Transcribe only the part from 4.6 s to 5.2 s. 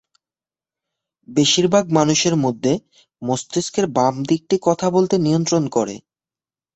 কথা বলতে